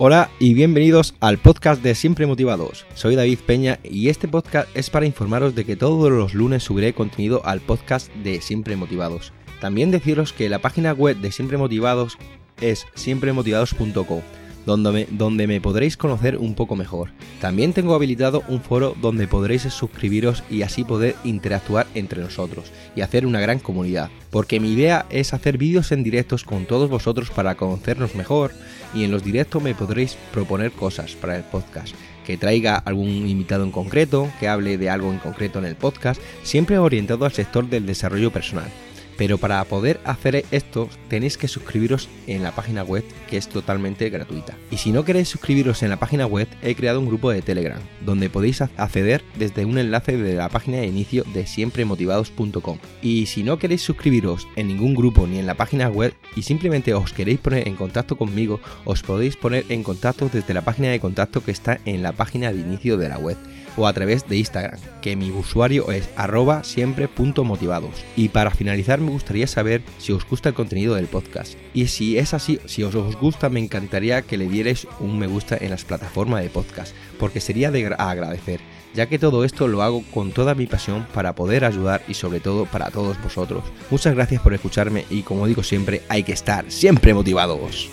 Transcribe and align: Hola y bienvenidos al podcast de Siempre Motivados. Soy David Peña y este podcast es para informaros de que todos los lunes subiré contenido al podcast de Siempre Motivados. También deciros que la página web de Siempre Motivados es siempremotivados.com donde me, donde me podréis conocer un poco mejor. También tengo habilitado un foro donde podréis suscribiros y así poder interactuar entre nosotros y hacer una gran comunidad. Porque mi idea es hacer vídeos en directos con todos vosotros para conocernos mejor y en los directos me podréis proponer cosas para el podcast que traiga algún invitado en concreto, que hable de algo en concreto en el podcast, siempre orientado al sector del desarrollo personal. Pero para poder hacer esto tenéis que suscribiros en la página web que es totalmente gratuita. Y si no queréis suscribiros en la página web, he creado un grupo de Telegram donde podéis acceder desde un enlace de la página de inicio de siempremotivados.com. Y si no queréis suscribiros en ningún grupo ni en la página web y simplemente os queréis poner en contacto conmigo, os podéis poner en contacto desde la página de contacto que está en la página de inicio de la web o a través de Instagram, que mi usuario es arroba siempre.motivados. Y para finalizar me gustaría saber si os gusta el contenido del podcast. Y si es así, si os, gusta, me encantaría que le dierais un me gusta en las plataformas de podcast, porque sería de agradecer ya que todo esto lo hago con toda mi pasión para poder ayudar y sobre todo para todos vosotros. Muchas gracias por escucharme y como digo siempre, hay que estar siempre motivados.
Hola 0.00 0.30
y 0.38 0.54
bienvenidos 0.54 1.16
al 1.18 1.38
podcast 1.38 1.82
de 1.82 1.96
Siempre 1.96 2.24
Motivados. 2.24 2.86
Soy 2.94 3.16
David 3.16 3.40
Peña 3.44 3.80
y 3.82 4.10
este 4.10 4.28
podcast 4.28 4.68
es 4.76 4.90
para 4.90 5.06
informaros 5.06 5.56
de 5.56 5.64
que 5.64 5.74
todos 5.74 6.12
los 6.12 6.34
lunes 6.34 6.62
subiré 6.62 6.92
contenido 6.92 7.44
al 7.44 7.60
podcast 7.60 8.08
de 8.14 8.40
Siempre 8.40 8.76
Motivados. 8.76 9.32
También 9.60 9.90
deciros 9.90 10.32
que 10.32 10.48
la 10.48 10.60
página 10.60 10.92
web 10.92 11.16
de 11.16 11.32
Siempre 11.32 11.58
Motivados 11.58 12.16
es 12.60 12.86
siempremotivados.com 12.94 14.20
donde 14.68 14.92
me, 14.92 15.06
donde 15.10 15.46
me 15.46 15.62
podréis 15.62 15.96
conocer 15.96 16.36
un 16.36 16.54
poco 16.54 16.76
mejor. 16.76 17.10
También 17.40 17.72
tengo 17.72 17.94
habilitado 17.94 18.42
un 18.48 18.60
foro 18.60 18.94
donde 19.00 19.26
podréis 19.26 19.62
suscribiros 19.62 20.44
y 20.50 20.60
así 20.60 20.84
poder 20.84 21.16
interactuar 21.24 21.86
entre 21.94 22.20
nosotros 22.20 22.70
y 22.94 23.00
hacer 23.00 23.24
una 23.24 23.40
gran 23.40 23.60
comunidad. 23.60 24.10
Porque 24.30 24.60
mi 24.60 24.72
idea 24.72 25.06
es 25.08 25.32
hacer 25.32 25.56
vídeos 25.56 25.90
en 25.90 26.04
directos 26.04 26.44
con 26.44 26.66
todos 26.66 26.90
vosotros 26.90 27.30
para 27.30 27.54
conocernos 27.54 28.14
mejor 28.14 28.52
y 28.94 29.04
en 29.04 29.10
los 29.10 29.24
directos 29.24 29.62
me 29.62 29.74
podréis 29.74 30.18
proponer 30.32 30.70
cosas 30.70 31.14
para 31.14 31.36
el 31.36 31.44
podcast 31.44 31.94
que 32.26 32.36
traiga 32.36 32.76
algún 32.76 33.08
invitado 33.08 33.64
en 33.64 33.70
concreto, 33.70 34.30
que 34.38 34.48
hable 34.48 34.76
de 34.76 34.90
algo 34.90 35.10
en 35.10 35.18
concreto 35.18 35.60
en 35.60 35.64
el 35.64 35.76
podcast, 35.76 36.20
siempre 36.42 36.76
orientado 36.76 37.24
al 37.24 37.32
sector 37.32 37.70
del 37.70 37.86
desarrollo 37.86 38.30
personal. 38.30 38.68
Pero 39.18 39.36
para 39.36 39.62
poder 39.64 40.00
hacer 40.04 40.46
esto 40.52 40.88
tenéis 41.08 41.36
que 41.36 41.48
suscribiros 41.48 42.08
en 42.28 42.42
la 42.42 42.52
página 42.52 42.84
web 42.84 43.04
que 43.28 43.36
es 43.36 43.48
totalmente 43.48 44.08
gratuita. 44.08 44.56
Y 44.70 44.78
si 44.78 44.92
no 44.92 45.04
queréis 45.04 45.28
suscribiros 45.28 45.82
en 45.82 45.90
la 45.90 45.98
página 45.98 46.24
web, 46.24 46.48
he 46.62 46.74
creado 46.74 47.00
un 47.00 47.08
grupo 47.08 47.30
de 47.30 47.42
Telegram 47.42 47.80
donde 48.06 48.30
podéis 48.30 48.62
acceder 48.62 49.22
desde 49.36 49.64
un 49.64 49.76
enlace 49.76 50.16
de 50.16 50.34
la 50.34 50.48
página 50.48 50.78
de 50.78 50.86
inicio 50.86 51.24
de 51.34 51.46
siempremotivados.com. 51.46 52.78
Y 53.02 53.26
si 53.26 53.42
no 53.42 53.58
queréis 53.58 53.82
suscribiros 53.82 54.46
en 54.54 54.68
ningún 54.68 54.94
grupo 54.94 55.26
ni 55.26 55.38
en 55.38 55.46
la 55.46 55.54
página 55.54 55.88
web 55.88 56.14
y 56.36 56.42
simplemente 56.42 56.94
os 56.94 57.12
queréis 57.12 57.40
poner 57.40 57.66
en 57.66 57.74
contacto 57.74 58.16
conmigo, 58.16 58.60
os 58.84 59.02
podéis 59.02 59.36
poner 59.36 59.64
en 59.68 59.82
contacto 59.82 60.30
desde 60.32 60.54
la 60.54 60.62
página 60.62 60.90
de 60.90 61.00
contacto 61.00 61.44
que 61.44 61.50
está 61.50 61.80
en 61.84 62.02
la 62.02 62.12
página 62.12 62.52
de 62.52 62.60
inicio 62.60 62.96
de 62.96 63.08
la 63.08 63.18
web 63.18 63.36
o 63.78 63.86
a 63.86 63.92
través 63.92 64.28
de 64.28 64.36
Instagram, 64.36 64.80
que 65.00 65.16
mi 65.16 65.30
usuario 65.30 65.90
es 65.92 66.08
arroba 66.16 66.64
siempre.motivados. 66.64 68.04
Y 68.16 68.28
para 68.28 68.50
finalizar 68.50 69.00
me 69.08 69.14
gustaría 69.14 69.46
saber 69.46 69.82
si 69.96 70.12
os 70.12 70.28
gusta 70.28 70.50
el 70.50 70.54
contenido 70.54 70.94
del 70.94 71.06
podcast. 71.06 71.54
Y 71.72 71.86
si 71.86 72.18
es 72.18 72.34
así, 72.34 72.60
si 72.66 72.82
os, 72.82 72.94
gusta, 73.16 73.48
me 73.48 73.58
encantaría 73.58 74.20
que 74.20 74.36
le 74.36 74.48
dierais 74.48 74.86
un 75.00 75.18
me 75.18 75.26
gusta 75.26 75.56
en 75.58 75.70
las 75.70 75.84
plataformas 75.84 76.42
de 76.42 76.50
podcast, 76.50 76.94
porque 77.18 77.40
sería 77.40 77.70
de 77.70 77.86
agradecer 77.86 78.60
ya 78.94 79.06
que 79.06 79.18
todo 79.18 79.44
esto 79.44 79.68
lo 79.68 79.82
hago 79.82 80.02
con 80.12 80.32
toda 80.32 80.54
mi 80.54 80.66
pasión 80.66 81.06
para 81.14 81.34
poder 81.34 81.64
ayudar 81.64 82.02
y 82.08 82.14
sobre 82.14 82.40
todo 82.40 82.64
para 82.66 82.90
todos 82.90 83.20
vosotros. 83.22 83.64
Muchas 83.90 84.14
gracias 84.14 84.42
por 84.42 84.54
escucharme 84.54 85.04
y 85.08 85.22
como 85.22 85.46
digo 85.46 85.62
siempre, 85.62 86.02
hay 86.08 86.22
que 86.22 86.32
estar 86.32 86.64
siempre 86.70 87.14
motivados. 87.14 87.88